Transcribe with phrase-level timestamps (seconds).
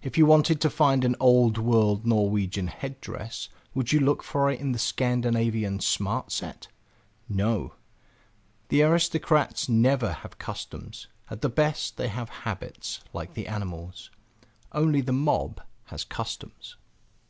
[0.00, 4.50] If you wanted to find an old world Norwegian head dress, would you look for
[4.50, 6.68] it in the Scandinavian Smart Set?
[7.28, 7.74] No;
[8.68, 14.10] the aristocrats never have customs; at the best they have habits, like the animals.
[14.72, 16.76] Only the mob has customs.